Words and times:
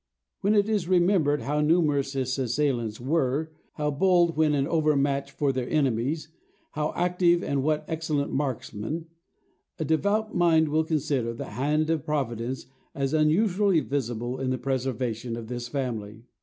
When 0.39 0.55
it 0.55 0.67
is 0.67 0.87
remembered 0.87 1.43
how 1.43 1.61
numerous 1.61 2.13
his 2.13 2.39
assailants 2.39 2.99
were, 2.99 3.51
how 3.73 3.91
bold 3.91 4.35
when 4.35 4.55
an 4.55 4.65
overmatch 4.67 5.29
for 5.29 5.51
their 5.53 5.69
enemies, 5.69 6.29
how 6.71 6.91
active, 6.95 7.43
and 7.43 7.61
what 7.61 7.85
excellent 7.87 8.33
marksmen, 8.33 9.05
a 9.77 9.85
devout 9.85 10.33
mind 10.35 10.69
will 10.69 10.85
consider 10.85 11.35
the 11.35 11.51
hand 11.51 11.91
of 11.91 12.03
Providence 12.03 12.65
as 12.95 13.13
unusually 13.13 13.79
visible 13.81 14.39
in 14.39 14.49
the 14.49 14.57
preservation 14.57 15.35
of 15.37 15.49
this 15.49 15.67
family. 15.67 16.23